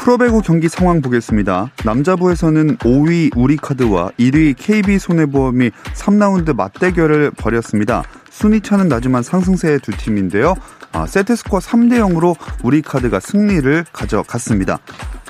[0.00, 1.70] 프로배구 경기 상황 보겠습니다.
[1.84, 8.02] 남자부에서는 5위 우리카드와 1위 KB손해보험이 3라운드 맞대결을 벌였습니다.
[8.30, 10.54] 순위차는 나지만 상승세의 두 팀인데요.
[10.92, 14.78] 아, 세트스코어 3대 0으로 우리카드가 승리를 가져갔습니다.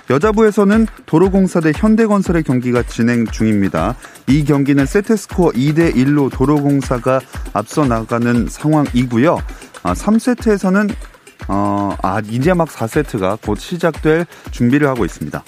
[0.08, 3.96] 여자부에서는 도로공사 대 현대건설의 경기가 진행 중입니다.
[4.28, 7.20] 이 경기는 세트스코어 2대 1로 도로공사가
[7.54, 9.36] 앞서 나가는 상황이고요.
[9.82, 10.94] 아, 3세트에서는
[11.52, 15.42] 어, 아, 이제 막 4세트가 곧 시작될 준비를 하고 있습니다.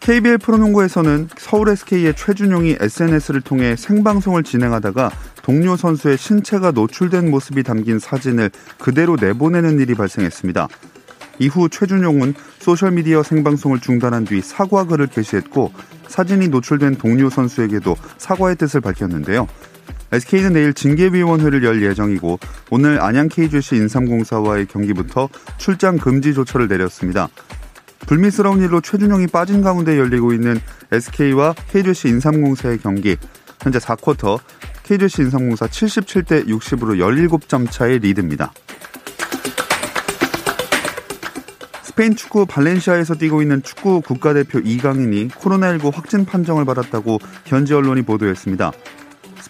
[0.00, 5.10] KBL 프로농구에서는 서울 SK의 최준용이 SNS를 통해 생방송을 진행하다가
[5.42, 10.66] 동료 선수의 신체가 노출된 모습이 담긴 사진을 그대로 내보내는 일이 발생했습니다.
[11.38, 15.72] 이후 최준용은 소셜미디어 생방송을 중단한 뒤 사과글을 게시했고
[16.08, 19.46] 사진이 노출된 동료 선수에게도 사과의 뜻을 밝혔는데요.
[20.12, 22.38] SK는 내일 징계위원회를 열 예정이고
[22.70, 27.28] 오늘 안양 KGC 인삼공사와의 경기부터 출장 금지 조처를 내렸습니다.
[28.06, 30.58] 불미스러운 일로 최준용이 빠진 가운데 열리고 있는
[30.90, 33.16] SK와 KGC 인삼공사의 경기
[33.62, 34.40] 현재 4쿼터
[34.84, 38.52] KGC 인삼공사 77대 60으로 17점 차의 리드입니다.
[41.82, 48.72] 스페인 축구 발렌시아에서 뛰고 있는 축구 국가대표 이강인이 코로나19 확진 판정을 받았다고 현지 언론이 보도했습니다.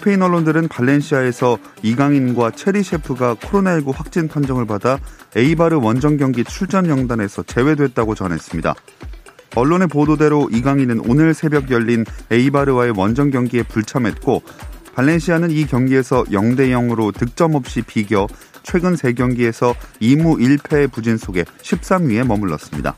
[0.00, 4.98] 스페인 언론들은 발렌시아에서 이강인과 체리 셰프가 코로나19 확진 판정을 받아
[5.36, 8.74] 에이바르 원정 경기 출전 명단에서 제외됐다고 전했습니다.
[9.56, 14.42] 언론의 보도대로 이강인은 오늘 새벽 열린 에이바르와의 원정 경기에 불참했고
[14.94, 18.26] 발렌시아는 이 경기에서 0대 0으로 득점 없이 비겨
[18.62, 22.96] 최근 3경기에서 2무 1패의 부진 속에 13위에 머물렀습니다.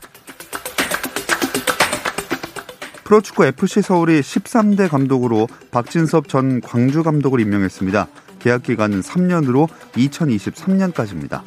[3.03, 8.07] 프로축구 FC 서울이 13대 감독으로 박진섭 전 광주 감독을 임명했습니다.
[8.39, 11.41] 계약 기간은 3년으로 2023년까지입니다.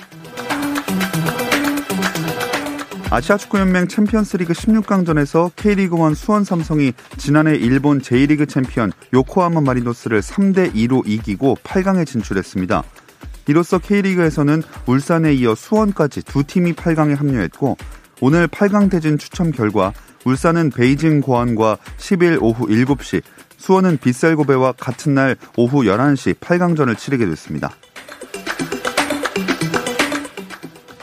[3.09, 11.56] 아시아축구연맹 챔피언스리그 16강전에서 K리그1 수원 삼성이 지난해 일본 제1리그 챔피언 요코하마 마리노스를 3대 2로 이기고
[11.62, 12.83] 8강에 진출했습니다.
[13.49, 17.77] 이로써 K리그에서는 울산에 이어 수원까지 두 팀이 8강에 합류했고
[18.21, 19.93] 오늘 8강 대진 추첨 결과
[20.26, 23.22] 울산은 베이징 고안과 10일 오후 7시,
[23.59, 27.70] 수원은 빗살고배와 같은 날 오후 11시 8강전을 치르게 됐습니다.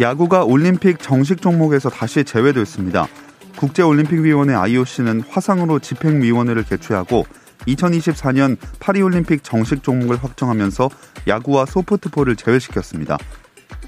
[0.01, 3.07] 야구가 올림픽 정식 종목에서 다시 제외됐습니다.
[3.56, 7.25] 국제올림픽위원회 IOC는 화상으로 집행위원회를 개최하고
[7.66, 10.90] 2024년 파리올림픽 정식 종목을 확정하면서
[11.29, 13.17] 야구와 소프트볼을 제외시켰습니다.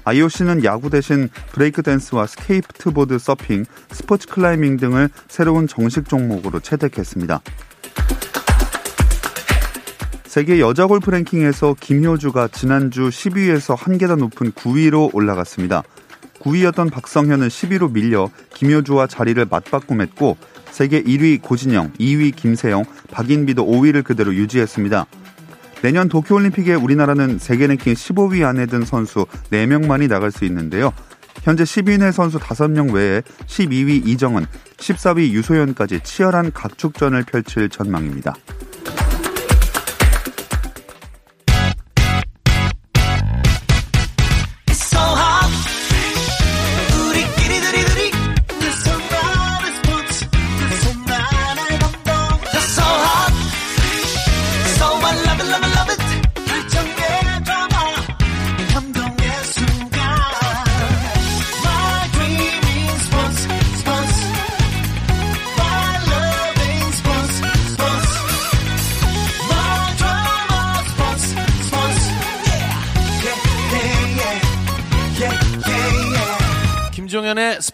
[0.06, 7.40] IOC는 야구 대신 브레이크 댄스와 스케이트보드 서핑, 스포츠 클라이밍 등을 새로운 정식 종목으로 채택했습니다.
[10.26, 15.82] 세계 여자 골프 랭킹에서 김효주가 지난주 10위에서 한 계단 높은 9위로 올라갔습니다.
[16.38, 20.36] 9위였던 박성현은 10위로 밀려 김효주와 자리를 맞바꿈했고
[20.70, 25.06] 세계 1위 고진영, 2위 김세영, 박인비도 5위를 그대로 유지했습니다.
[25.82, 30.92] 내년 도쿄올림픽에 우리나라는 세계 랭킹 15위 안에 든 선수 4명만이 나갈 수 있는데요.
[31.42, 34.46] 현재 10위 선수 5명 외에 12위 이정은,
[34.78, 38.34] 14위 유소연까지 치열한 각축전을 펼칠 전망입니다.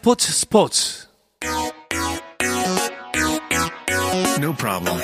[0.02, 1.06] 스포츠 스포츠.
[4.40, 5.00] No problem.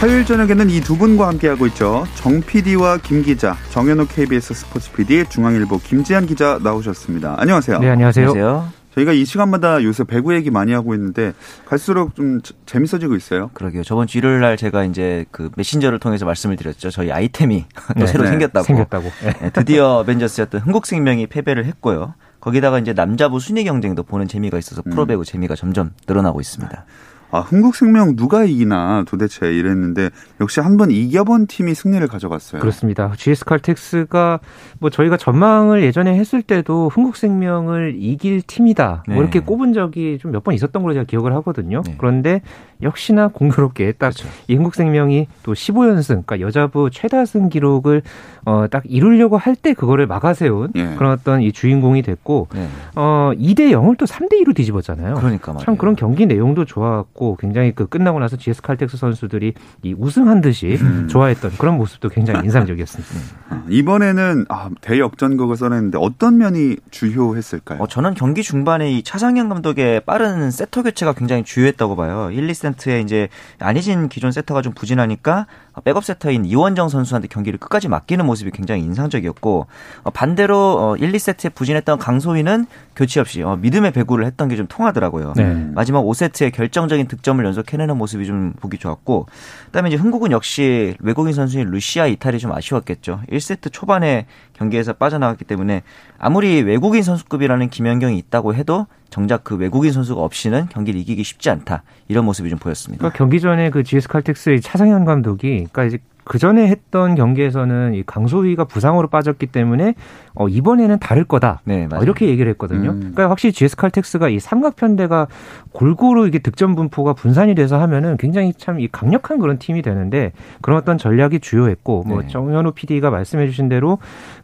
[0.00, 2.04] 화요일 저녁에는 이 두 분과 함께하고 있죠.
[2.16, 7.36] 정 PD와 김 기자, 정현호 KBS 스포츠 PD, 중앙일보 김지한 기자 나오셨습니다.
[7.38, 7.78] 안녕하세요.
[7.78, 8.30] 네, 안녕하세요.
[8.30, 8.72] 안녕하세요.
[8.96, 11.32] 저희가 이 시간마다 요새 배구 얘기 많이 하고 있는데
[11.66, 13.50] 갈수록 좀 재밌어지고 있어요.
[13.54, 13.84] 그러게요.
[13.84, 16.90] 저번 주 일요일 날 제가 이제 그 메신저를 통해서 말씀을 드렸죠.
[16.90, 18.30] 저희 아이템이 또 네, 새로 네.
[18.30, 18.64] 생겼다고.
[18.64, 19.12] 생겼다고.
[19.22, 22.14] 네, 드디어 어벤져스였던 흥국생명이 패배를 했고요.
[22.46, 24.90] 거기다가 이제 남자부 순위 경쟁도 보는 재미가 있어서 음.
[24.90, 26.84] 프로배구 재미가 점점 늘어나고 있습니다.
[27.32, 30.10] 아, 흥국생명 누가 이기나 도대체 이랬는데
[30.40, 32.60] 역시 한 번 이겨본 팀이 승리를 가져갔어요.
[32.60, 33.12] 그렇습니다.
[33.16, 34.38] GS 칼텍스가
[34.78, 39.02] 뭐 저희가 전망을 예전에 했을 때도 흥국생명을 이길 팀이다.
[39.08, 39.14] 네.
[39.14, 41.82] 뭐 이렇게 꼽은 적이 좀 몇 번 있었던 걸로 제가 기억을 하거든요.
[41.84, 41.96] 네.
[41.98, 42.42] 그런데
[42.82, 44.28] 역시나 공교롭게 딱이 그렇죠.
[44.48, 48.02] 흥국생명이 또 15연승, 그러니까 여자부 최다승 기록을
[48.44, 50.94] 어, 딱 이루려고 할 때 그거를 막아세운 예.
[50.96, 52.68] 그런 어떤 이 주인공이 됐고 네.
[52.94, 55.14] 어, 2대 0을 또 3대 2로 뒤집었잖아요.
[55.14, 55.64] 그러니까 말이에요.
[55.64, 60.76] 참 그런 경기 내용도 좋았고 굉장히 그 끝나고 나서 GS 칼텍스 선수들이 이 우승한 듯이
[60.80, 61.08] 음.
[61.08, 63.10] 좋아했던 그런 모습도 굉장히 인상적이었습니다.
[63.48, 67.80] 아, 이번에는 아, 대역전극을 써냈는데 어떤 면이 주요했을까요?
[67.82, 72.30] 어, 저는 경기 중반에 이 차상현 감독의 빠른 세터 교체가 굉장히 주요했다고 봐요.
[72.30, 73.28] 1, 2 세트에 이제
[73.58, 75.46] 안희진 기존 세터가 좀 부진하니까
[75.84, 79.66] 백업 세터인 이원정 선수한테 경기를 끝까지 맡기는 모습이 굉장히 인상적이었고
[80.02, 84.66] 어, 반대로 어, 1, 2세트에 부진했던 강소희는 교체 없이 어, 믿음의 배구를 했던 게 좀
[84.68, 85.34] 통하더라고요.
[85.36, 85.54] 네.
[85.74, 89.26] 마지막 5세트에 결정적인 득점을 연속해내는 모습이 좀 보기 좋았고
[89.66, 93.20] 그다음에 이제 흥국은 역시 외국인 선수인 루시아 이탈이 좀 아쉬웠겠죠.
[93.30, 95.82] 1세트 초반에 경기에서 빠져나갔기 때문에
[96.18, 101.82] 아무리 외국인 선수급이라는 김연경이 있다고 해도 정작 그 외국인 선수가 없이는 경기를 이기기 쉽지 않다.
[102.08, 103.00] 이런 모습이 좀 보였습니다.
[103.00, 105.98] 그러니까 경기 전에 그 GS 칼텍스의 차상현 감독이 그러니까 이제
[106.28, 109.94] 그 전에 했던 경기에서는 이 강소희가 부상으로 빠졌기 때문에
[110.34, 111.60] 어, 이번에는 다를 거다.
[111.62, 112.02] 네, 어.
[112.02, 112.90] 이렇게 얘기를 했거든요.
[112.90, 112.98] 음.
[112.98, 115.28] 그러니까 확실히 GS 칼텍스가 이 삼각편대가
[115.70, 120.32] 골고루 이게 득점 분포가 분산이 돼서 하면은 굉장히 참 이 강력한 그런 팀이 되는데
[120.62, 122.26] 그런 어떤 전략이 주요했고 뭐 네.
[122.26, 123.98] 정현우 PD가 말씀해 주신 대로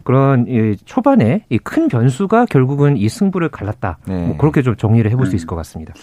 [0.04, 3.98] 그런 이 초반에 이 큰 변수가 결국은 이 승부를 갈랐다.
[4.06, 4.26] 네.
[4.28, 5.34] 뭐 그렇게 좀 정리를 해볼 수 음.
[5.34, 5.94] 있을 것 같습니다.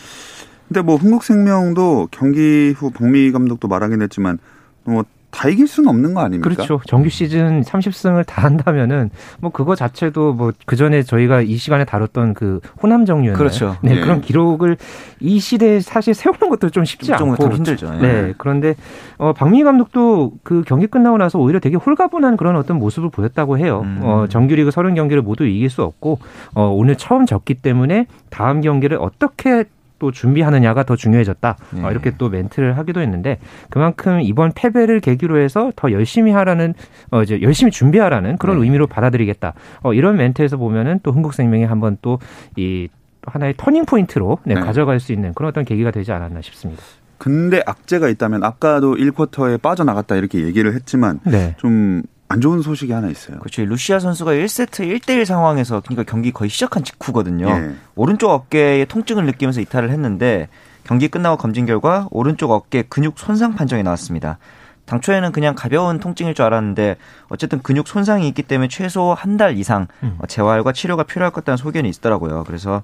[0.68, 4.40] 근데 뭐 흥국생명도 경기 후 박미 감독도 말하긴 했지만
[4.84, 6.50] 뭐 다 이길 수는 없는 거 아닙니까?
[6.50, 6.82] 그렇죠.
[6.88, 12.34] 정규 시즌 30승을 다 한다면은 뭐 그거 자체도 뭐 그 전에 저희가 이 시간에 다뤘던
[12.34, 13.38] 그 호남 정류였나요?
[13.38, 13.78] 그렇죠.
[13.82, 14.02] 네, 예.
[14.02, 14.78] 그런 기록을
[15.20, 17.92] 이 시대에 사실 세우는 것도 좀 쉽지 좀 않고 힘들죠.
[17.96, 18.00] 예.
[18.02, 18.34] 네.
[18.38, 18.76] 그런데
[19.18, 23.82] 어 박민희 감독도 그 경기 끝나고 나서 오히려 되게 홀가분한 그런 어떤 모습을 보였다고 해요.
[23.84, 24.00] 음.
[24.04, 26.20] 어 정규리그 30경기를 모두 이길 수 없고
[26.56, 29.66] 어 오늘 처음 졌기 때문에 다음 경기를 어떻게
[30.00, 31.58] 또 준비하느냐가 더 중요해졌다.
[31.72, 31.84] 네.
[31.84, 33.38] 어, 이렇게 또 멘트를 하기도 했는데
[33.70, 36.74] 그만큼 이번 패배를 계기로 해서 더 열심히 하라는
[37.12, 38.64] 어 이제 열심히 준비하라는 그런 네.
[38.64, 39.54] 의미로 받아들이겠다.
[39.82, 42.90] 어 이런 멘트에서 보면은 또 흥국생명이 한번 또이
[43.24, 44.62] 하나의 터닝 포인트로 네, 네.
[44.62, 46.82] 가져갈 수 있는 그런 어떤 계기가 되지 않았나 싶습니다.
[47.18, 51.54] 근데 악재가 있다면 아까도 1쿼터에 빠져나갔다 이렇게 얘기를 했지만 네.
[51.58, 53.40] 좀 안 좋은 소식이 하나 있어요.
[53.40, 53.66] 그렇죠.
[53.66, 57.48] 루시아 선수가 1세트 1대1 상황에서 그러니까 경기 거의 시작한 직후거든요.
[57.50, 57.72] 예.
[57.96, 60.48] 오른쪽 어깨에 통증을 느끼면서 이탈을 했는데
[60.84, 64.38] 경기 끝나고 검진 결과 오른쪽 어깨 근육 손상 판정이 나왔습니다.
[64.86, 66.98] 당초에는 그냥 가벼운 통증일 줄 알았는데
[67.30, 70.16] 어쨌든 근육 손상이 있기 때문에 최소 한 달 이상 음.
[70.20, 72.44] 어, 재활과 치료가 필요할 것 같다는 소견이 있더라고요.
[72.46, 72.84] 그래서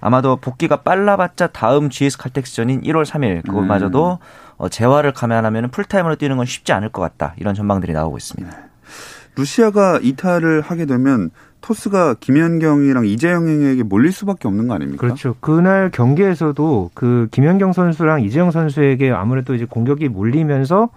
[0.00, 4.18] 아마도 복귀가 빨라봤자 다음 GS 칼텍스전인 1월 3일 그것마저도
[4.56, 7.34] 어, 재활을 감안하면 풀타임으로 뛰는 건 쉽지 않을 것 같다.
[7.38, 8.71] 이런 전망들이 나오고 있습니다.
[9.36, 11.30] 루시아가 이탈을 하게 되면
[11.60, 15.00] 토스가 김연경이랑 이재영에게 몰릴 수밖에 없는 거 아닙니까?
[15.00, 15.36] 그렇죠.
[15.40, 20.90] 그날 경기에서도 그 김연경 선수랑 이재영 선수에게 아무래도 이제 공격이 몰리면서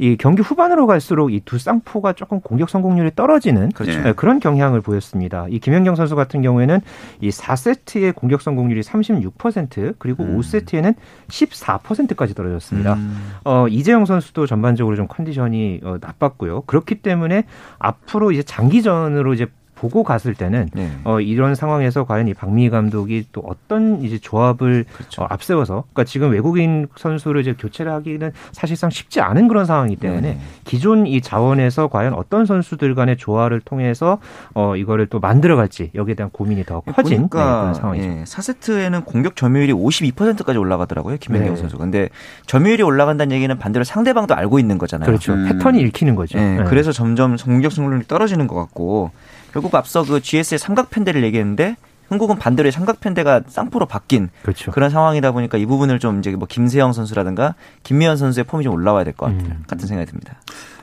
[0.00, 4.00] 이 경기 후반으로 갈수록 이 두 쌍포가 조금 공격 성공률이 떨어지는 그렇죠.
[4.02, 5.46] 네, 그런 경향을 보였습니다.
[5.50, 6.80] 이 김연경 선수 같은 경우에는
[7.20, 10.38] 이 4세트의 공격 성공률이 36% 그리고 음.
[10.38, 10.94] 5세트에는
[11.28, 12.94] 14%까지 떨어졌습니다.
[12.94, 13.32] 음.
[13.44, 16.62] 어, 이재영 선수도 전반적으로 좀 컨디션이 어, 나빴고요.
[16.62, 17.44] 그렇기 때문에
[17.78, 19.46] 앞으로 이제 장기전으로 이제
[19.80, 20.90] 보고 갔을 때는 네.
[21.04, 25.22] 어, 이런 상황에서 과연 이 박미희 감독이 또 어떤 이제 조합을 그렇죠.
[25.22, 30.20] 어, 앞세워서 그러니까 지금 외국인 선수를 이제 교체를 하기는 사실상 쉽지 않은 그런 상황이기 때문에
[30.20, 30.40] 네.
[30.64, 34.18] 기존 이 자원에서 과연 어떤 선수들 간의 조화를 통해서
[34.52, 38.06] 어, 이거를 또 만들어갈지 여기에 대한 고민이 더 커진 네, 보니까 그런 상황이죠.
[38.06, 41.16] 예, 4세트에는 공격 점유율이 52%까지 올라가더라고요.
[41.18, 41.56] 김연경 네.
[41.56, 41.82] 선수가.
[41.82, 42.10] 근데
[42.44, 45.06] 점유율이 올라간다는 얘기는 반대로 상대방도 알고 있는 거잖아요.
[45.06, 45.32] 그렇죠.
[45.32, 45.48] 음.
[45.48, 46.38] 패턴이 읽히는 거죠.
[46.38, 46.64] 예, 네.
[46.64, 49.10] 그래서 점점 공격 승률이 떨어지는 것 같고
[49.52, 51.76] 결국 앞서 그 GS의 삼각 편대를 얘기했는데
[52.08, 54.72] 한국은 반대로 삼각 편대가 쌍포로 바뀐 그렇죠.
[54.72, 57.54] 그런 상황이다 보니까 이 부분을 좀 이제 뭐 김세영 선수라든가
[57.84, 59.62] 김미연 선수의 폼이 좀 올라와야 될것 음.
[59.68, 60.40] 같은 생각이 듭니다.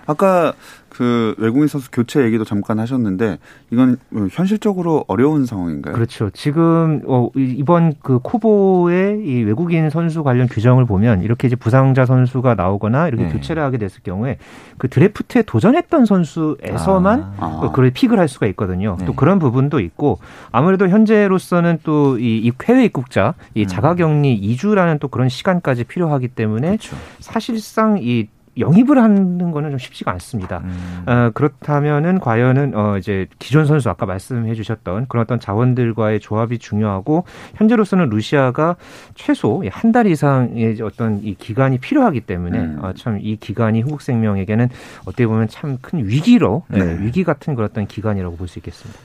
[0.08, 0.54] 아까
[0.90, 3.38] 그 외국인 선수 교체 얘기도 잠깐 하셨는데
[3.70, 3.98] 이건
[4.32, 5.94] 현실적으로 어려운 상황인가요?
[5.94, 6.32] 그렇죠.
[6.32, 12.56] 지금 어, 이번 그 코보의 이 외국인 선수 관련 규정을 보면 이렇게 이제 부상자 선수가
[12.56, 13.32] 나오거나 이렇게 네.
[13.32, 14.40] 교체를 하게 됐을 경우에
[14.80, 17.60] 그 드래프트에 도전했던 선수에서만 아.
[17.62, 17.70] 아.
[17.70, 18.96] 그걸 픽을 할 수가 있거든요.
[18.98, 19.06] 네.
[19.06, 20.18] 또 그런 부분도 있고
[20.52, 23.68] 아무래도 현재로서는 또이 해외 입국자 이 음.
[23.68, 26.96] 자가격리 2주라는 또 그런 시간까지 필요하기 때문에 그렇죠.
[27.20, 28.28] 사실상 이
[28.60, 30.60] 영입을 하는 거는 좀 쉽지가 않습니다.
[30.64, 31.04] 음.
[31.06, 37.24] 어, 그렇다면은 과연은 어 이제 기존 선수 아까 말씀해 주셨던 그런 어떤 자원들과의 조합이 중요하고
[37.56, 38.76] 현재로서는 루시아가
[39.16, 42.80] 최소 한 달 이상의 어떤 이 기간이 필요하기 때문에 음.
[42.82, 44.70] 어, 참이 기간이 흥국생명에게는
[45.06, 46.80] 어떻게 보면 참 큰 위기로 네.
[46.84, 49.00] 네, 위기 같은 그런 어떤 기간이라고 볼 수 있겠습니다.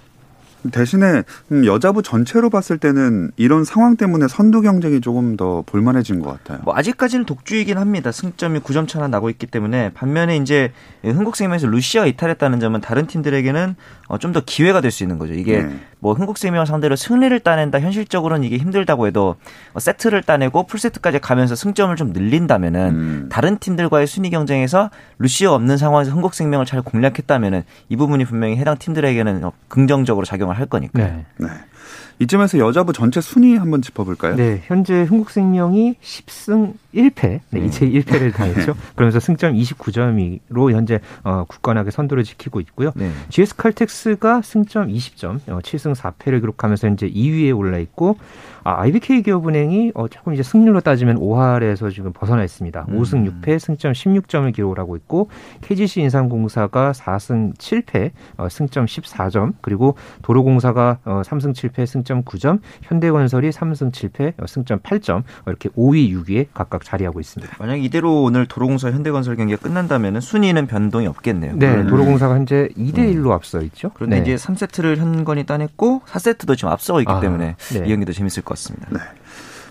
[0.71, 6.31] 대신에 음, 여자부 전체로 봤을 때는 이런 상황 때문에 선두 경쟁이 조금 더 볼만해진 것
[6.31, 6.61] 같아요.
[6.65, 8.13] 뭐 아직까지는 독주이긴 합니다.
[8.13, 13.75] 승점이 9점 차나 나고 있기 때문에 반면에 이제 흥국생명에서 루시아 이탈했다는 점은 다른 팀들에게는
[14.07, 15.33] 어, 좀더 기회가 될 수 있는 거죠.
[15.33, 15.81] 이게 네.
[16.03, 19.37] 뭐 흥국생명 상대로 승리를 따낸다 현실적으로는 이게 힘들다고 해도
[19.73, 23.29] 어, 세트를 따내고 풀세트까지 가면서 승점을 좀 늘린다면은 음.
[23.31, 24.91] 다른 팀들과의 순위 경쟁에서
[25.21, 30.67] 루시아 없는 상황에서 흥국생명을 잘 공략했다면은 이 부분이 분명히 해당 팀들에게는 어, 긍정적으로 작용을 할
[30.67, 31.07] 거니까요.
[31.07, 31.25] 네.
[31.37, 31.47] 네.
[32.19, 34.37] 이쯤에서 여자부 전체 순위 한번 짚어볼까요?
[34.37, 37.65] 네, 현재 흥국생명이 10승 1패, 네, 음.
[37.67, 38.75] 이제 1패를 당했죠.
[38.95, 42.93] 그러면서 승점 29점으로 현재 어, 굳건하게 선두를 지키고 있고요.
[42.95, 43.11] 네.
[43.31, 48.17] GS 칼텍스가 승점 20점, 어, 7승 4패를 기록하면서 현재 2위에 올라 있고
[48.65, 52.87] 아, IBK 기업은행이 어, 조금 이제 승률로 따지면 5할에서 지금 벗어나 있습니다.
[52.89, 53.01] 음.
[53.01, 55.29] 5승 6패, 승점 16점을 기록을 하고 있고
[55.63, 63.51] KGC 인삼공사가 4승 7패, 어, 승점 14점, 그리고 도로공사가 어, 3승 7패, 승점 9점, 현대건설이
[63.51, 67.57] 3승 7패, 어, 승점 8점, 어, 이렇게 5위, 6위에 각각 자리하고 있습니다.
[67.59, 71.55] 만약 이대로 오늘 도로공사 현대건설 경기가 끝난다면 순위는 변동이 없겠네요.
[71.57, 71.87] 네, 음.
[71.89, 73.33] 도로공사가 현재 2대 1로 음.
[73.33, 73.91] 앞서 있죠.
[73.95, 74.23] 그런데 네.
[74.23, 77.85] 이제 3세트를 현건이 따냈고 4세트도 지금 앞서고 있기 아, 때문에 네.
[77.85, 78.89] 이 경기도 재밌을 것 같습니다.
[78.91, 78.99] 네.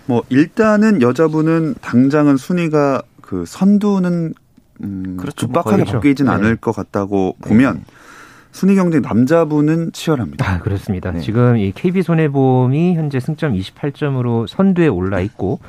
[0.06, 4.34] 뭐 일단은 여자분은 당장은 순위가 그 선두는
[4.82, 5.46] 음, 그렇죠.
[5.46, 6.32] 급박하게 뭐 바뀌진 네.
[6.32, 7.48] 않을 것 같다고 네.
[7.48, 7.84] 보면
[8.50, 10.48] 순위 경쟁 남자분은 치열합니다.
[10.48, 11.10] 아, 그렇습니다.
[11.10, 11.20] 네.
[11.20, 15.60] 지금 이 KB 손해보험이 현재 승점 28점으로 선두에 올라 있고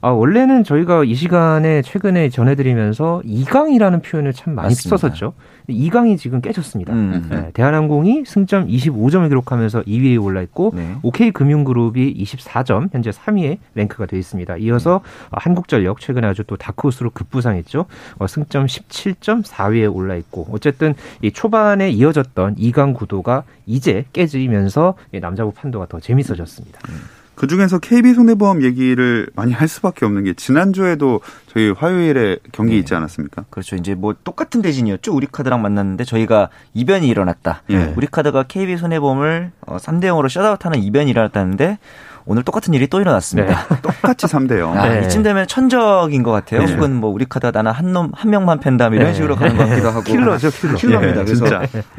[0.00, 4.96] 아, 원래는 저희가 이 시간에 최근에 전해드리면서 이강이라는 표현을 참 많이 맞습니다.
[4.96, 5.34] 썼었죠.
[5.68, 6.92] 이강이 지금 깨졌습니다.
[6.92, 7.26] 음.
[7.30, 10.94] 네, 대한항공이 승점 25점을 기록하면서 2위에 올라 있고 네.
[11.02, 14.56] OK금융그룹이 24점 현재 3위에 랭크가 되어 있습니다.
[14.58, 15.28] 이어서 네.
[15.32, 17.86] 한국전력 최근에 아주 또 다크호스로 급부상했죠.
[18.18, 25.52] 어, 승점 17점 4위에 올라 있고 어쨌든 이 초반에 이어졌던 이강 구도가 이제 깨지면서 남자부
[25.52, 26.80] 판도가 더 재밌어졌습니다.
[26.88, 27.17] 음.
[27.38, 32.78] 그 중에서 KB 손해보험 얘기를 많이 할 수밖에 없는 게 지난주에도 저희 화요일에 경기 네.
[32.80, 33.44] 있지 않았습니까?
[33.48, 33.76] 그렇죠.
[33.76, 35.14] 이제 뭐 똑같은 대진이었죠.
[35.14, 37.62] 우리카드랑 만났는데 저희가 이변이 일어났다.
[37.68, 37.94] 네.
[37.96, 41.78] 우리카드가 KB 손해보험을 3대 어, 0으로 셧아웃하는 이변이 일어났다는데
[42.24, 43.68] 오늘 똑같은 일이 또 일어났습니다.
[43.68, 43.76] 네.
[43.82, 44.76] 똑같이 3대 0.
[44.76, 45.06] 아, 네.
[45.06, 46.64] 이쯤 되면 천적인 것 같아요.
[46.64, 46.74] 네.
[46.74, 49.14] 혹은 뭐 우리 카드가 나는 한 놈, 한 명만 팬다 이런 네.
[49.14, 50.02] 식으로 가는 것 같기도 하고.
[50.02, 50.74] 킬러죠, 킬러.
[50.74, 51.24] 킬러입니다.
[51.24, 51.46] 그래서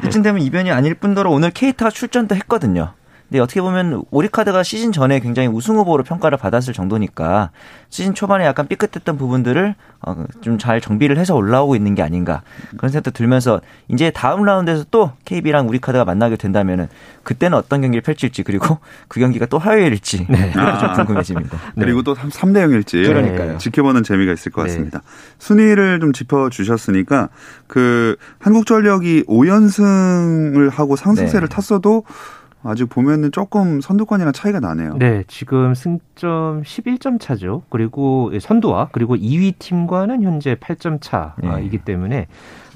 [0.04, 2.92] 이쯤 되면 이변이 아닐 뿐더러 오늘 케이타가 출전도 했거든요.
[3.30, 7.50] 근데 어떻게 보면 오리카드가 시즌 전에 굉장히 우승 후보로 평가를 받았을 정도니까
[7.88, 12.42] 시즌 초반에 약간 삐끗했던 부분들을 어, 좀 잘 정비를 해서 올라오고 있는 게 아닌가
[12.76, 16.88] 그런 생각도 들면서 이제 다음 라운드에서 또 KB랑 우리카드가 만나게 된다면은
[17.22, 20.52] 그때는 어떤 경기를 펼칠지 그리고 그 경기가 또 화요일일지 네.
[20.52, 20.92] 좀 아.
[20.94, 21.56] 궁금해집니다.
[21.76, 21.84] 네.
[21.84, 23.58] 그리고 또 3대 0일지 그러니까요.
[23.58, 24.68] 지켜보는 재미가 있을 것 네.
[24.68, 24.98] 같습니다.
[24.98, 25.04] 네.
[25.38, 27.28] 순위를 좀 짚어 주셨으니까
[27.68, 31.54] 그 한국전력이 5연승을 하고 상승세를 네.
[31.54, 32.04] 탔어도
[32.62, 34.96] 아직 보면은 조금 선두권이랑 차이가 나네요.
[34.98, 37.62] 네, 지금 승점 11점 차죠.
[37.70, 41.84] 그리고 선두와 그리고 2위 팀과는 현재 8점 차이기 네.
[41.84, 42.26] 때문에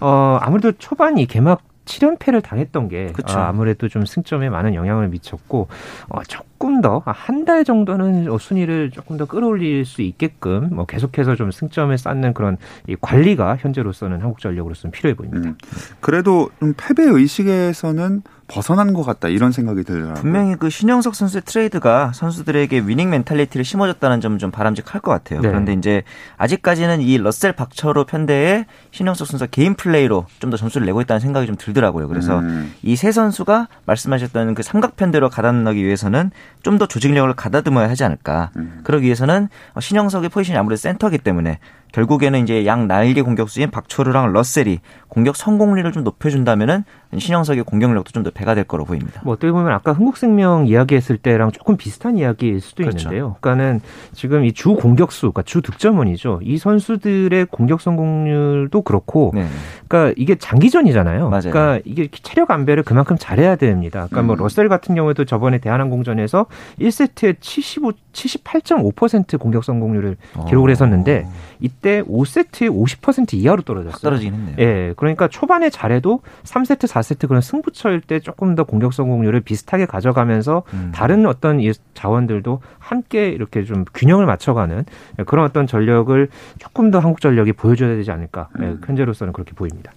[0.00, 3.38] 어 아무래도 초반이 개막 7연패를 당했던 게 그쵸.
[3.38, 5.69] 아, 아무래도 좀 승점에 많은 영향을 미쳤고
[6.09, 11.50] 어, 조금 더 한 달 정도는 순위를 조금 더 끌어올릴 수 있게끔 뭐 계속해서 좀
[11.50, 12.57] 승점을 쌓는 그런
[12.88, 15.50] 이 관리가 현재로서는 한국전력으로서는 필요해 보입니다.
[15.50, 15.59] 음.
[16.00, 20.15] 그래도 좀 패배 의식에서는 벗어난 것 같다 이런 생각이 들더라고요.
[20.15, 25.41] 분명히 그 신영석 선수의 트레이드가 선수들에게 winning mentality를 심어줬다는 점은 좀 바람직할 것 같아요.
[25.41, 25.49] 네.
[25.49, 26.03] 그런데 이제
[26.37, 31.47] 아직까지는 이 러셀 박철우 편대에 신영석 선수가 개인 플레이로 좀 더 점수를 내고 있다는 생각이
[31.47, 32.07] 좀 들더라고요.
[32.09, 32.75] 그래서 음.
[32.83, 36.31] 이세 선수가 말씀하셨던 그 삼각 편대로 가다놓기 위해서는
[36.63, 38.51] 좀 더 조직력을 가다듬어야 하지 않을까.
[38.57, 38.81] 음.
[38.85, 39.49] 그러기 위해서는
[39.81, 41.61] 신영석의 포지션이 아무래도 센터기 때문에
[41.95, 46.83] 결국에는 이제 양 날개 공격수인 박철우랑 러셀이 공격 성공률을 좀 높여준다면은
[47.17, 49.21] 신영석의 공격력도 좀 더 배가 될 거로 보입니다.
[49.23, 52.99] 뭐 어떻게 보면 아까 흥국생명 이야기했을 때랑 조금 비슷한 이야기일 수도 그렇죠.
[53.11, 53.37] 있는데요.
[53.41, 53.81] 그러니까는
[54.13, 56.41] 지금 이 주 공격수, 그러니까 주 득점원이죠.
[56.43, 59.47] 이 선수들의 공격 성공률도 그렇고, 네.
[59.87, 61.29] 그러니까 이게 장기전이잖아요.
[61.29, 61.51] 맞아요.
[61.53, 64.07] 그러니까 이게 체력 안배를 그만큼 잘해야 됩니다.
[64.11, 64.39] 그러니까 뭐 음.
[64.39, 66.47] 러셀 같은 경우에도 저번에 대한항공전에서
[66.81, 70.16] 1세트에 75, 78.5% 공격 성공률을
[70.49, 71.26] 기록을 했었는데
[71.61, 73.92] 이때 5세트에 50% 이하로 떨어졌어요.
[73.92, 74.56] 확 떨어지긴 했네요.
[74.59, 80.62] 예, 그러니까 초반에 잘해도 3세트, 4세트 그런 승부처일 때 조금 더 공격 성공률을 비슷하게 가져가면서
[80.73, 80.92] 음.
[80.94, 84.85] 다른 어떤 이 자원들도 함께 이렇게 좀 균형을 맞춰가는
[85.26, 86.28] 그런 어떤 전력을
[86.59, 88.49] 조금 더 한국 전력이 보여줘야 되지 않을까.
[88.61, 88.80] 예, 음.
[88.85, 89.92] 현재로서는 그렇게 보입니다.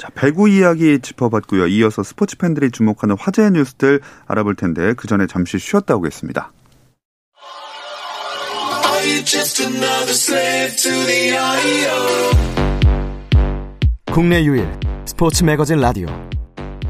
[0.00, 1.66] 자, 배구 이야기 짚어봤고요.
[1.66, 6.52] 이어서 스포츠 팬들이 주목하는 화제의 뉴스들 알아볼 텐데 그 전에 잠시 쉬었다 오겠습니다.
[14.12, 14.68] 국내 유일
[15.06, 16.06] 스포츠 매거진 라디오.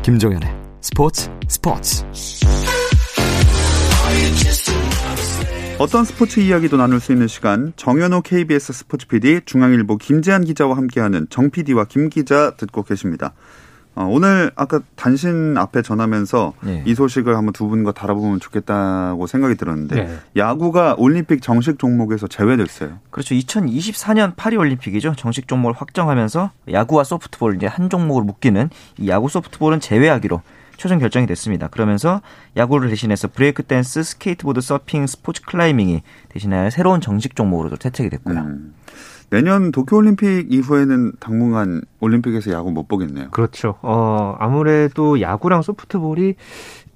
[0.02, 0.48] 김종현의
[0.80, 2.04] 스포츠 스포츠.
[5.78, 11.28] 어떤 스포츠 이야기도 나눌 수 있는 시간 정현호 KBS 스포츠 PD 중앙일보 김재한 기자와 함께하는
[11.30, 13.34] 정 PD와 김 기자 듣고 계십니다.
[13.96, 16.82] 어, 오늘 아까 단신 앞에 전하면서 네.
[16.86, 20.18] 이 소식을 한번 두 분과 다뤄보면 좋겠다고 생각이 들었는데 네.
[20.36, 22.98] 야구가 올림픽 정식 종목에서 제외됐어요.
[23.10, 23.34] 그렇죠.
[23.34, 25.14] 2024년 파리 올림픽이죠.
[25.16, 30.40] 정식 종목을 확정하면서 야구와 소프트볼 이제 한 종목을 묶이는 이 야구 소프트볼은 제외하기로
[30.80, 31.68] 최종 결정이 됐습니다.
[31.68, 32.22] 그러면서
[32.56, 38.38] 야구를 대신해서 브레이크 댄스, 스케이트보드, 서핑, 스포츠 클라이밍이 대신하여 새로운 정식 종목으로 도 채택이 됐고요.
[38.38, 38.74] 음.
[39.30, 43.30] 내년 도쿄올림픽 이후에는 당분간 올림픽에서 야구 못 보겠네요.
[43.30, 43.76] 그렇죠.
[43.82, 46.34] 어, 아무래도 야구랑 소프트볼이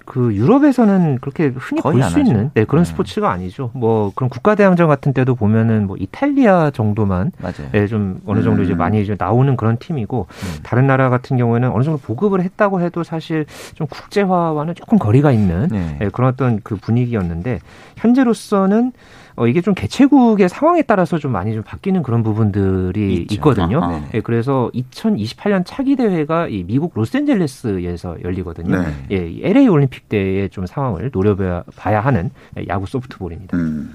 [0.05, 2.19] 그 유럽에서는 그렇게 흔히 볼안 수.
[2.19, 2.89] 있는 네, 그런 네.
[2.91, 3.71] 스포츠가 아니죠.
[3.73, 7.69] 뭐 그런 국가대항전 같은 때도 보면은 뭐 이탈리아 정도만 맞아요.
[7.73, 8.77] 예, 좀 어느 정도 이제 음.
[8.77, 10.59] 많이 이제 나오는 그런 팀이고 음.
[10.61, 15.69] 다른 나라 같은 경우에는 어느 정도 보급을 했다고 해도 사실 좀 국제화와는 조금 거리가 있는
[15.69, 15.97] 네.
[16.01, 17.59] 예, 그런 어떤 그 분위기였는데
[17.97, 18.91] 현재로서는
[19.35, 23.35] 어, 이게 좀 개최국의 상황에 따라서 좀 많이 좀 바뀌는 그런 부분들이 있죠.
[23.35, 23.83] 있거든요.
[23.83, 24.01] 아하.
[24.13, 28.81] 예, 그래서 2028년 차기 대회가 이 미국 로스앤젤레스에서 열리거든요.
[28.81, 28.93] 네.
[29.11, 32.31] 예, 이 LA 올림픽 때의 좀 상황을 노려봐야 봐야 하는
[32.67, 33.57] 야구 소프트볼입니다.
[33.57, 33.93] 음.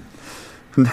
[0.71, 0.89] 근데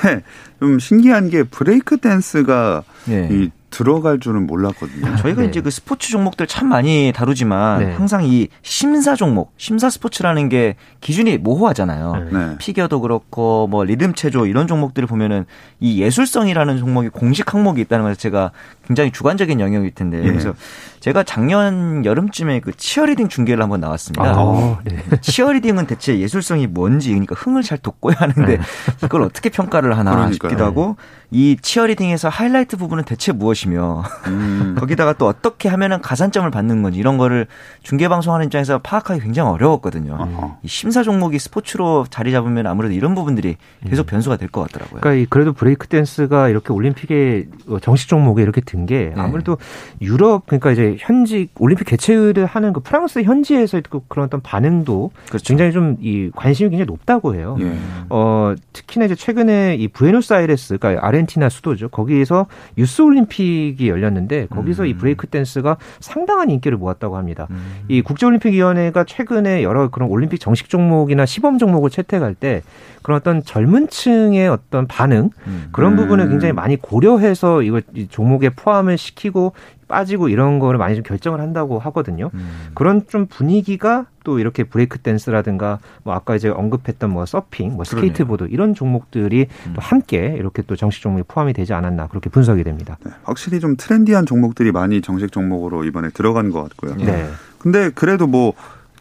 [0.58, 3.28] 좀 신기한 게 브레이크 댄스가 네.
[3.30, 5.16] 이 들어갈 줄은 몰랐거든요.
[5.16, 5.48] 저희가 네.
[5.48, 7.92] 이제 그 스포츠 종목들 참 많이 다루지만 네.
[7.94, 12.28] 항상 이 심사 종목, 심사 스포츠라는 게 기준이 모호하잖아요.
[12.30, 12.38] 네.
[12.38, 12.56] 네.
[12.58, 15.44] 피겨도 그렇고 뭐 리듬 체조 이런 종목들을 보면은
[15.80, 18.52] 이 예술성이라는 종목이 공식 항목이 있다는 것 자체가
[18.88, 20.27] 굉장히 주관적인 영역일 텐데 예.
[20.27, 20.55] 그래서
[21.01, 24.24] 제가 작년 여름쯤에 그 치어리딩 중계를 한번 나왔습니다.
[24.24, 24.96] 아, 네.
[25.20, 28.59] 치어리딩은 대체 예술성이 뭔지 그러니까 흥을 잘 돋궈야 하는데
[29.05, 30.33] 이걸 어떻게 평가를 하나 그러니까요.
[30.51, 30.96] 싶기도 하고
[31.31, 34.74] 이 치어리딩에서 하이라이트 부분은 대체 무엇이며 음.
[34.81, 37.46] 거기다가 또 어떻게 하면은 가산점을 받는 건지 이런 거를
[37.83, 40.59] 중계 방송하는 입장에서 파악하기 굉장히 어려웠거든요.
[40.62, 43.57] 이 심사 종목이 스포츠로 자리 잡으면 아무래도 이런 부분들이
[43.88, 44.07] 계속 음.
[44.07, 45.01] 변수가 될 것 같더라고요.
[45.01, 49.20] 그러니까 이 그래도 브레이크 댄스가 이렇게 올림픽에 어, 정식 종목에 이렇게 든게 네.
[49.20, 49.58] 아무래도
[50.00, 55.44] 유럽 그러니까 이제 현지 올림픽 개최를 하는 그 프랑스 현지에서 그 그런 어떤 반응도 그렇죠.
[55.44, 57.56] 굉장히 좀 이 관심이 굉장히 높다고 해요.
[57.60, 57.76] 예.
[58.10, 61.88] 어, 특히나 이제 최근에 이 부에노스아이레스, 그러니까 아르헨티나 수도죠.
[61.88, 64.98] 거기에서 유스 올림픽이 열렸는데 거기서 이 음.
[64.98, 67.46] 브레이크 댄스가 상당한 인기를 모았다고 합니다.
[67.50, 67.84] 음.
[67.88, 72.62] 이 국제올림픽위원회가 최근에 여러 그런 올림픽 정식 종목이나 시범 종목을 채택할 때
[73.02, 75.68] 그런 어떤 젊은 층의 어떤 반응 음.
[75.72, 75.96] 그런 음.
[75.96, 79.54] 부분을 굉장히 많이 고려해서 이걸 이 종목에 포함 을 시키고
[79.88, 82.31] 빠지고 이런 거를 많이 좀 결정을 한다고 하거든요.
[82.35, 82.68] 음.
[82.74, 88.12] 그런 좀 분위기가 또 이렇게 브레이크 댄스라든가 뭐 아까 이제 언급했던 뭐 서핑, 뭐 그러네요.
[88.12, 89.72] 스케이트보드 이런 종목들이 음.
[89.74, 92.98] 또 함께 이렇게 또 정식 종목에 포함이 되지 않았나 그렇게 분석이 됩니다.
[93.04, 96.96] 네, 확실히 좀 트렌디한 종목들이 많이 정식 종목으로 이번에 들어간 것 같고요.
[97.00, 97.04] 예.
[97.04, 97.28] 네.
[97.59, 98.52] 근데 그래도 뭐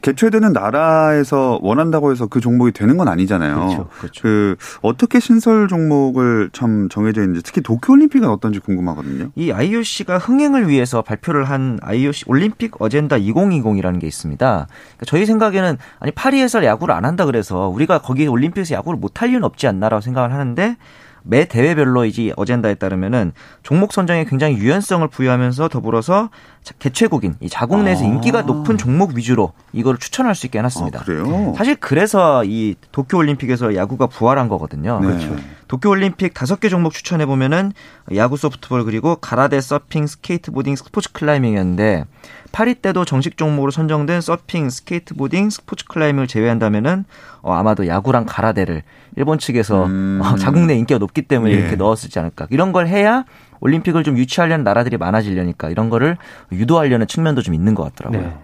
[0.01, 3.55] 개최되는 나라에서 원한다고 해서 그 종목이 되는 건 아니잖아요.
[3.55, 3.87] 그렇죠.
[3.99, 4.21] 그렇죠.
[4.21, 9.31] 그 어떻게 신설 종목을 참 정해져 있는지 특히 도쿄 올림픽은 어떤지 궁금하거든요.
[9.35, 14.45] 이 IOC가 흥행을 위해서 발표를 한 IOC 올림픽 어젠다 2020이라는 게 있습니다.
[14.45, 19.43] 그러니까 저희 생각에는 아니 파리에서 야구를 안 한다 그래서 우리가 거기 올림픽에서 야구를 못할 이유는
[19.43, 20.77] 없지 않나라고 생각을 하는데
[21.29, 26.29] 매 대회별로 이제 어젠다에 따르면은 종목 선정에 굉장히 유연성을 부여하면서 더불어서
[26.63, 28.07] 자- 개최국인 이 자국 내에서 아.
[28.07, 30.99] 인기가 높은 종목 위주로 이거를 추천할 수 있게 해놨습니다.
[30.99, 31.53] 아, 그래요?
[31.57, 34.99] 사실 그래서 이 도쿄 올림픽에서 야구가 부활한 거거든요.
[35.01, 35.07] 네.
[35.07, 35.35] 그렇죠.
[35.67, 37.73] 도쿄올림픽 다섯 개 종목 추천해 보면은
[38.15, 42.05] 야구, 소프트볼 그리고 가라데, 서핑, 스케이트보딩, 스포츠 클라이밍이었는데
[42.51, 47.05] 파리 때도 정식 종목으로 선정된 서핑, 스케이트보딩, 스포츠 클라이밍을 제외한다면은
[47.41, 48.83] 어, 아마도 야구랑 가라데를
[49.15, 50.19] 일본 측에서 음.
[50.23, 51.57] 어, 자국 내 인기가 높기 때문에 예.
[51.57, 52.47] 이렇게 넣었을지 않을까.
[52.49, 53.25] 이런 걸 해야
[53.59, 56.17] 올림픽을 좀 유치하려는 나라들이 많아지려니까 이런 거를
[56.51, 58.21] 유도하려는 측면도 좀 있는 것 같더라고요.
[58.21, 58.37] 네.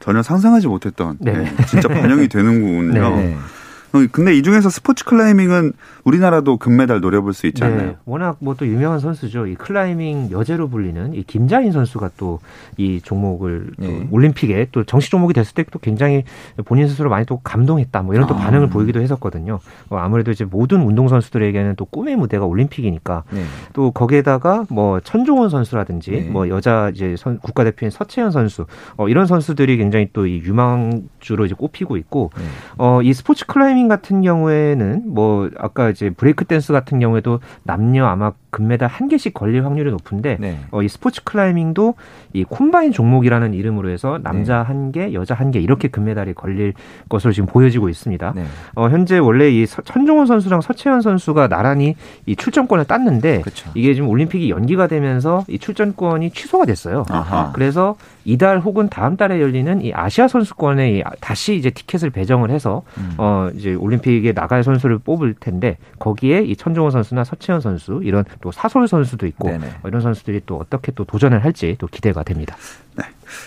[0.00, 1.32] 전혀 상상하지 못했던 네.
[1.32, 3.36] 네, 진짜 반영이 되는군요.
[3.96, 4.02] 네.
[4.02, 4.06] 네.
[4.06, 5.72] 어, 근데 이 중에서 스포츠 클라이밍은
[6.04, 7.86] 우리나라도 금메달 노려볼 수 있지 않나요?
[7.88, 9.46] 네, 워낙 뭐 또 유명한 선수죠.
[9.48, 12.38] 이 클라이밍 여제로 불리는 이 김자인 선수가 또
[12.78, 14.06] 이 종목을 또 네.
[14.10, 16.22] 올림픽에 또 정식 종목이 됐을 때 또 굉장히
[16.64, 18.02] 본인 스스로 많이 또 감동했다.
[18.02, 18.38] 뭐 이런 또 아.
[18.38, 19.58] 반응을 보이기도 했었거든요.
[19.90, 23.42] 어, 아무래도 이제 모든 운동 선수들에게는 또 꿈의 무대가 올림픽이니까 네.
[23.72, 26.20] 또 거기에다가 뭐 천종원 선수라든지 네.
[26.30, 31.54] 뭐 여자 이제 선- 국가대표인 서채현 선수 어, 이런 선수들이 굉장히 또 이 유망주로 이제
[31.56, 32.44] 꼽히고 있고 네.
[32.78, 38.32] 어, 이 스포츠 클라이밍 같은 경우에는 뭐 아까 이제 브레이크 댄스 같은 경우에도 남녀 아마
[38.56, 40.58] 금메달 한 개씩 걸릴 확률이 높은데 네.
[40.70, 41.94] 어, 이 스포츠 클라이밍도
[42.32, 46.72] 이 combine 종목이라는 이름으로 해서 남자 한 개, 여자 한 개 이렇게 금메달이 걸릴
[47.10, 48.32] 것으로 지금 보여지고 있습니다.
[48.34, 48.44] 네.
[48.74, 53.70] 어, 현재 원래 이 서- 천종원 선수랑 서채연 선수가 나란히 이 출전권을 땄는데 그렇죠.
[53.74, 57.04] 이게 지금 올림픽이 연기가 되면서 이 출전권이 취소가 됐어요.
[57.10, 57.52] 아하.
[57.52, 63.12] 그래서 이달 혹은 다음 달에 열리는 이 아시아 선수권에 다시 이제 티켓을 배정을 해서 음.
[63.18, 68.52] 어 이제 올림픽에 나갈 선수를 뽑을 텐데 거기에 이 천종원 선수나 서채연 선수 이런 또
[68.52, 69.66] 사솔 선수도 있고 네네.
[69.82, 72.56] 어, 이런 선수들이 또 어떻게 또 도전을 할지 또 기대가 됩니다.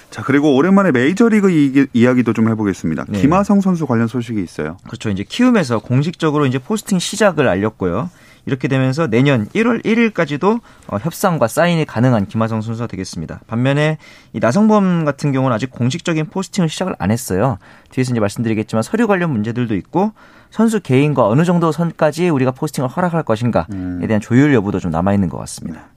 [0.10, 3.06] 자 그리고 오랜만에 메이저리그 이, 이야기도 좀 해보겠습니다.
[3.08, 3.22] 네.
[3.22, 4.76] 김하성 선수 관련 소식이 있어요.
[4.84, 5.10] 그렇죠.
[5.10, 8.10] 이제 키움에서 공식적으로 이제 포스팅 시작을 알렸고요.
[8.50, 13.42] 이렇게 되면서 내년 1월 1일까지도 어, 협상과 사인이 가능한 김하성 선수가 되겠습니다.
[13.46, 14.00] 반면에
[14.34, 17.60] 이 나성범 같은 경우는 아직 공식적인 포스팅을 시작을 안 했어요.
[17.92, 20.14] 뒤에서 이제 말씀드리겠지만 서류 관련 문제들도 있고
[20.50, 24.04] 선수 개인과 어느 정도 선까지 우리가 포스팅을 허락할 것인가에 음.
[24.08, 25.90] 대한 조율 여부도 좀 남아 있는 것 같습니다.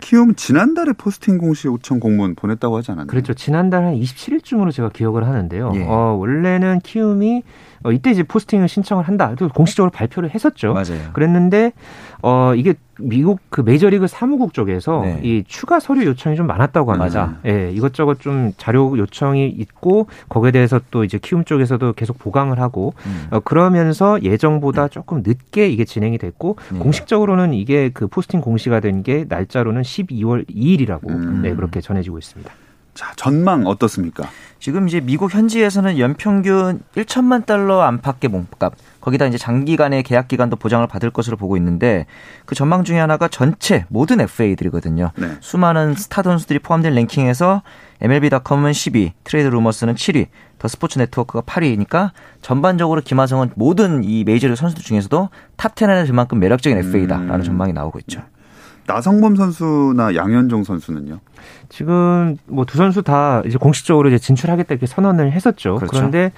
[0.00, 3.08] 키움 지난달에 포스팅 공시 요청 공문 보냈다고 하지 않았나요?
[3.08, 3.34] 그렇죠.
[3.34, 5.72] 지난달 한 27일쯤으로 제가 기억을 하는데요.
[5.74, 5.84] 예.
[5.84, 7.42] 어, 원래는 키움이
[7.82, 9.34] 어, 이때 이제 포스팅을 신청을 한다.
[9.38, 10.74] 또 공식적으로 발표를 했었죠.
[10.74, 11.10] 맞아요.
[11.12, 11.72] 그랬는데
[12.22, 15.20] 어 이게 미국 그 메이저리그 사무국 쪽에서 네.
[15.22, 17.38] 이 추가 서류 요청이 좀 많았다고 합니다.
[17.46, 22.92] 예, 이것저것 좀 자료 요청이 있고 거기에 대해서 또 이제 키움 쪽에서도 계속 보강을 하고
[23.06, 23.26] 음.
[23.30, 26.78] 어 그러면서 예정보다 조금 늦게 이게 진행이 됐고 네.
[26.80, 31.40] 공식적으로는 이게 그 포스팅 공시가 된 게 날짜로는 12월 2일이라고 음.
[31.42, 32.52] 네, 그렇게 전해지고 있습니다.
[33.00, 34.28] 자 전망 어떻습니까?
[34.58, 40.86] 지금 이제 미국 현지에서는 연평균 1천만 달러 안팎의 몸값 거기다 이제 장기간의 계약 기간도 보장을
[40.86, 42.04] 받을 것으로 보고 있는데
[42.44, 45.12] 그 전망 중에 하나가 전체 모든 FA들이거든요.
[45.16, 45.28] 네.
[45.40, 47.62] 수많은 스타 선수들이 포함된 랭킹에서
[48.02, 50.26] MLB.com은 10위, 트레이드 루머스는 7위,
[50.58, 52.10] 더 스포츠 네트워크가 8위니까
[52.42, 57.42] 전반적으로 김하성은 모든 이 메이저리그 선수들 중에서도 top 10 안에 들 만큼 매력적인 FA다라는 음.
[57.42, 58.20] 전망이 나오고 있죠.
[58.86, 61.20] 나성범 선수나 양현종 선수는요?
[61.68, 65.74] 지금 뭐 두 선수 다 이제 공식적으로 이제 진출하겠다 이렇게 선언을 했었죠.
[65.74, 65.90] 그렇죠.
[65.92, 66.30] 그런데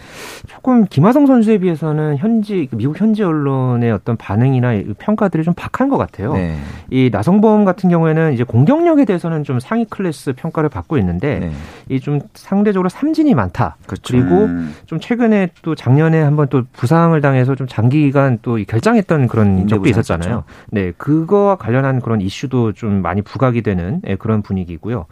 [0.47, 5.91] 조금 김하성 선수에 비해서는 현지 그 미국 현지 언론의 어떤 반응이나 이 평가들이 좀 박한
[5.91, 6.33] 것 같아요.
[6.33, 6.57] 네.
[6.91, 11.53] 이 나성범 같은 경우에는 이제 공격력에 대해서는 좀 상위 클래스 평가를 받고 있는데 네.
[11.91, 13.77] 이좀 상대적으로 삼진이 많다.
[13.87, 14.17] 그렇죠.
[14.17, 14.75] 그리고 음.
[14.87, 20.45] 좀 최근에 또 작년에 한번 또 부상을 당해서 좀 장기간 또이 결장했던 그런 적도 있었잖아요.
[20.71, 24.92] 네, 그거와 관련한 그런 이슈도 좀 많이 부각이 되는 예, 그런 분위기고요.
[24.93, 25.07] 있고요.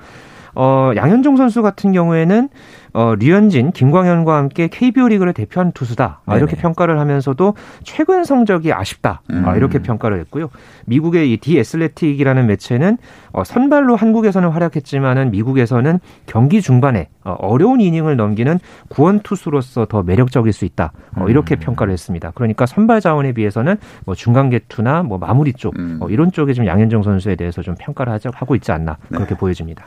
[0.55, 2.49] 어, 양현종 선수 같은 경우에는
[2.93, 6.23] 어, 류현진, 김광현과 함께 KBO 리그를 대표하는 투수다.
[6.27, 6.63] 아, 이렇게 네네.
[6.63, 9.23] 평가를 하면서도 최근 성적이 아쉽다.
[9.29, 9.57] 아, 음.
[9.57, 10.49] 이렇게 평가를 했고요.
[10.87, 12.99] 미국의 이 디애슬레틱이라는 매체는
[13.33, 18.59] 어, 선발로 한국에서는 활약했지만은 미국에서는 경기 중반에 어, 어려운 이닝을 넘기는
[18.89, 20.93] 구원 투수로서 더 매력적일 수 있다.
[21.17, 21.61] 어, 이렇게 음.
[21.61, 22.33] 평가를 했습니다.
[22.35, 25.99] 그러니까 선발 자원에 비해서는 뭐 중간 계투나 뭐 마무리 쪽 음.
[26.01, 29.37] 어, 이런 쪽에 좀 양현종 선수에 대해서 좀 평가를 하고 있지 않나 그렇게 네.
[29.37, 29.85] 보여집니다.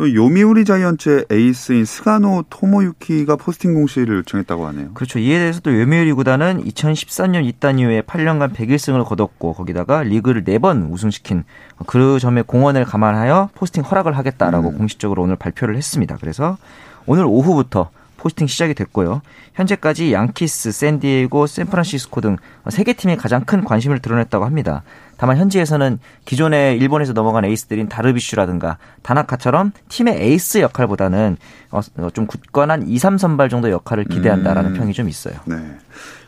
[0.00, 4.94] 또 요미우리 자이언츠의 에이스인 스가노 토모유키가 포스팅 공시를 요청했다고 하네요.
[4.94, 5.18] 그렇죠.
[5.18, 11.44] 이에 대해서 또 요미우리 구단은 2013년 입단 이후에 8년간 101승을 거뒀고 거기다가 리그를 4번 우승시킨
[11.84, 14.78] 그 점의 공헌을 감안하여 포스팅 허락을 하겠다라고 음.
[14.78, 16.16] 공식적으로 오늘 발표를 했습니다.
[16.18, 16.56] 그래서
[17.04, 19.22] 오늘 오후부터 포스팅 시작이 됐고요.
[19.54, 22.36] 현재까지 양키스, 샌디에이고, 샌프란시스코 등
[22.68, 24.82] 세 개 팀이 가장 큰 관심을 드러냈다고 합니다.
[25.16, 31.36] 다만 현지에서는 기존에 일본에서 넘어간 에이스들인 다르비슈라든가 다나카처럼 팀의 에이스 역할보다는
[31.70, 31.80] 어,
[32.12, 34.76] 좀 굳건한 2, 3선발 정도 역할을 기대한다라는 음.
[34.78, 35.34] 평이 좀 있어요.
[35.46, 35.56] 네.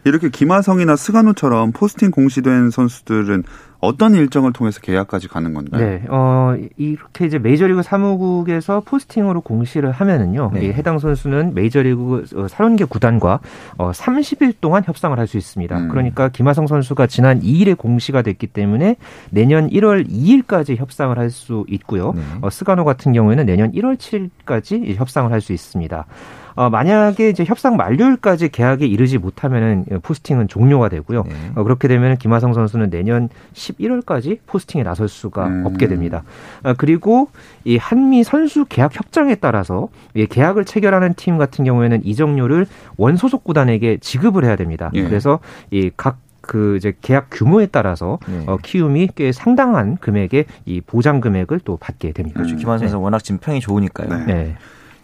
[0.04, 3.44] 이렇게 김하성이나 스가노처럼 포스팅 공시된 선수들은
[3.82, 5.84] 어떤 일정을 통해서 계약까지 가는 건가요?
[5.84, 10.66] 네, 어, 이렇게 이제 메이저리그 사무국에서 포스팅으로 공시를 하면은요, 네.
[10.66, 13.40] 이 해당 선수는 메이저리그 어, 서른 개 구단과
[13.78, 15.76] 어, 30일 동안 협상을 할 수 있습니다.
[15.78, 15.88] 음.
[15.88, 18.96] 그러니까 김하성 선수가 지난 2일에 공시가 됐기 때문에
[19.30, 22.12] 내년 1월 2일까지 협상을 할 수 있고요.
[22.14, 22.22] 네.
[22.40, 26.06] 어, 스가노 같은 경우에는 내년 1월 7일까지 협상을 할 수 있습니다.
[26.54, 31.24] 어, 만약에 이제 협상 만료일까지 계약에 이르지 못하면은 포스팅은 종료가 되고요.
[31.24, 31.34] 네.
[31.54, 35.66] 어, 그렇게 되면 김하성 선수는 내년 11월까지 포스팅에 나설 수가 음.
[35.66, 36.22] 없게 됩니다.
[36.62, 37.28] 어, 그리고
[37.64, 43.98] 이 한미 선수 계약 협정에 따라서 이 계약을 체결하는 팀 같은 경우에는 이적료를 원소속 구단에게
[43.98, 44.90] 지급을 해야 됩니다.
[44.94, 45.02] 예.
[45.02, 48.44] 그래서 이각 그 이제 계약 규모에 따라서 네.
[48.46, 52.40] 어, 키움이 꽤 상당한 금액의 이 보장 금액을 또 받게 됩니다.
[52.40, 52.56] 그렇죠.
[52.56, 54.08] 김하성 선수 는 워낙 지금 평이 좋으니까요.
[54.08, 54.24] 네.
[54.26, 54.56] 네.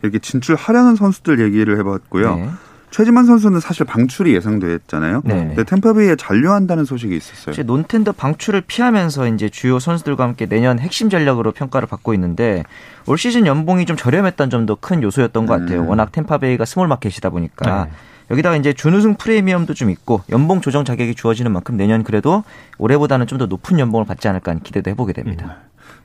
[0.02, 2.36] 이렇게 진출하려는 선수들 얘기를 해봤고요.
[2.36, 2.50] 네.
[2.90, 5.20] 최지만 선수는 사실 방출이 예상됐잖아요.
[5.24, 5.34] 네.
[5.34, 7.52] 근데 템파베이에 잔류한다는 소식이 있었어요.
[7.52, 12.62] 사실 논텐더 방출을 피하면서 이제 주요 선수들과 함께 내년 핵심 전력으로 평가를 받고 있는데
[13.06, 15.82] 올 시즌 연봉이 좀 저렴했던 점도 큰 요소였던 것 같아요.
[15.82, 15.88] 음.
[15.88, 17.90] 워낙 템파베이가 small market이다 보니까 네.
[18.30, 22.42] 여기다가 이제 준우승 프리미엄도 좀 있고 연봉 조정 자격이 주어지는 만큼 내년 그래도
[22.78, 25.58] 올해보다는 좀 더 높은 연봉을 받지 않을까 기대도 해보게 됩니다.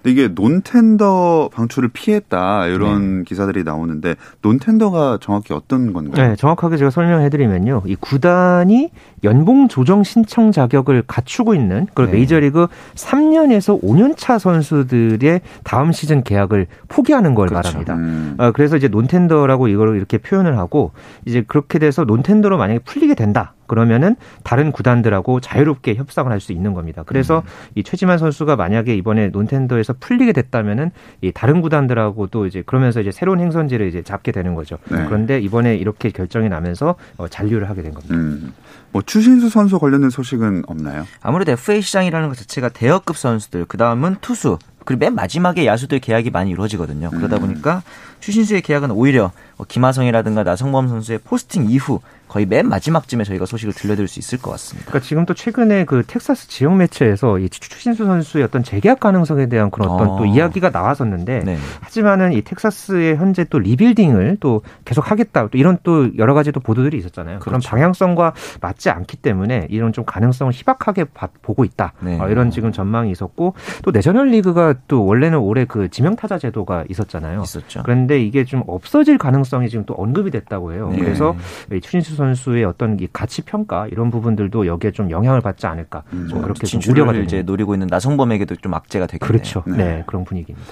[0.03, 6.29] 근데 이게 non-tender 방출을 피했다 이런 기사들이 나오는데 non-tender가 정확히 어떤 건가요?
[6.29, 7.83] 네, 정확하게 제가 설명해드리면요.
[7.85, 8.89] 이 구단이
[9.23, 12.11] 연봉 조정 신청 자격을 갖추고 있는 그 네.
[12.11, 17.69] 메이저리그 3년에서 5년 차 선수들의 다음 시즌 계약을 포기하는 걸 그렇죠.
[17.69, 17.95] 말합니다.
[17.95, 18.35] 음.
[18.37, 20.91] 어, 그래서 이제 논텐더라고 이걸 이렇게 표현을 하고
[21.25, 23.53] 이제 그렇게 돼서 논텐더로 만약에 풀리게 된다.
[23.73, 27.03] 그러면은 다른 구단들하고 자유롭게 협상을 할 수 있는 겁니다.
[27.05, 27.71] 그래서 음.
[27.75, 33.11] 이 최지만 선수가 만약에 이번에 논텐더에서 풀리게 됐다면은 이 다른 구단들하고 또 이제 그러면서 이제
[33.11, 34.77] 새로운 행선지를 이제 잡게 되는 거죠.
[34.89, 35.05] 네.
[35.05, 38.13] 그런데 이번에 이렇게 결정이 나면서 어, 잔류를 하게 된 겁니다.
[38.15, 38.53] 음.
[38.91, 41.05] 뭐 추신수 선수 관련된 소식은 없나요?
[41.21, 46.29] 아무래도 FA 시장이라는 것 자체가 대어급 선수들, 그 다음은 투수, 그리고 맨 마지막에 야수들 계약이
[46.29, 47.09] 많이 이루어지거든요.
[47.09, 47.81] 그러다 보니까
[48.23, 54.07] 추신수의 계약은 오히려 뭐 김하성이라든가 나성범 선수의 포스팅 이후 거의 맨 마지막쯤에 저희가 소식을 들려드릴
[54.07, 54.89] 수 있을 것 같습니다.
[54.89, 59.49] 그러니까 지금 또 최근에 그 텍사스 지역 매체에서 이 추- 추신수 선수의 어떤 재계약 가능성에
[59.49, 60.17] 대한 그런 어떤 어.
[60.17, 61.57] 또 이야기가 나왔었는데 네.
[61.81, 66.59] 하지만은 이 텍사스의 현재 또 리빌딩을 또 계속 하겠다 또 이런 또 여러 가지 또
[66.59, 67.37] 보도들이 있었잖아요.
[67.37, 67.69] 그런 그렇죠.
[67.69, 71.93] 방향성과 맞지 않기 때문에 이런 좀 가능성을 희박하게 봐- 보고 있다.
[71.99, 72.19] 네.
[72.19, 76.85] 어, 이런 지금 전망이 있었고 또 내셔널 리그가 또 원래는 올해 그 지명 타자 제도가
[76.89, 77.43] 있었잖아요.
[77.43, 77.81] 있었죠.
[77.83, 80.89] 그런데 이게 좀 없어질 가능성이 지금 또 언급이 됐다고 해요.
[80.91, 80.99] 네.
[80.99, 81.35] 그래서
[81.71, 86.27] 이 추신수 선수의 어떤 이 가치 평가 이런 부분들도 여기에 좀 영향을 받지 않을까 음.
[86.29, 89.27] 좀 그렇게 좀 우려가 이제 되는 노리고 있는 나성범에게도 좀 악재가 되겠네요.
[89.27, 89.63] 그렇죠.
[89.65, 89.77] 네.
[89.77, 90.03] 네.
[90.07, 90.67] 그런 분위기입니다.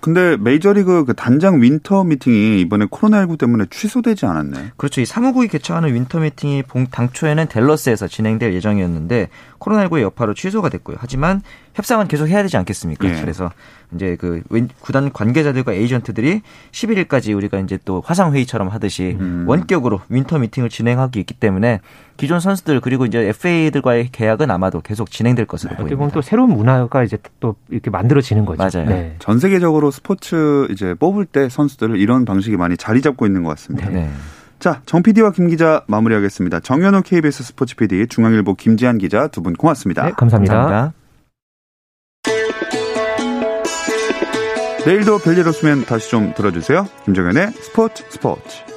[0.00, 4.66] 근데 메이저리그 그 단장 winter meeting이 이번에 코로나19 때문에 취소되지 않았나요?
[4.76, 5.00] 그렇죠.
[5.00, 10.96] 이 사무국이 개최하는 winter meeting이 봉- 당초에는 댈러스에서 진행될 예정이었는데 코로나19의 여파로 취소가 됐고요.
[11.00, 11.42] 하지만
[11.74, 13.08] 협상은 계속 해야 되지 않겠습니까?
[13.08, 13.20] 예.
[13.20, 13.50] 그래서
[13.94, 16.42] 이제 그 웬- 구단 관계자들과 에이전트들이
[16.72, 19.44] 11일까지 우리가 이제 또 화상 회의처럼 하듯이 음.
[19.46, 21.80] 원격으로 winter meeting을 진행하고 있기 때문에
[22.16, 26.14] 기존 선수들 그리고 이제 FA들과의 계약은 아마도 계속 진행될 것으로 어떻게 보입니다.
[26.14, 28.62] 또 새로운 문화가 이제 또 이렇게 만들어지는 거죠.
[28.62, 28.88] 맞아요.
[28.88, 29.14] 네.
[29.18, 33.88] 전 세계적으로 스포츠 이제 뽑을 때 선수들을 이런 방식이 많이 자리 잡고 있는 것 같습니다.
[33.90, 34.10] 네.
[34.58, 36.60] 자, 정 PD와 김 기자 마무리하겠습니다.
[36.60, 40.04] 정현호 KBS 스포츠 PD, 중앙일보 김지한 기자 두 분 고맙습니다.
[40.06, 40.54] 네, 감사합니다.
[40.54, 40.94] 감사합니다.
[44.86, 46.86] 내일도 별일 없으면 다시 좀 들어주세요.
[47.04, 48.75] 김정현의 스포츠 스포츠.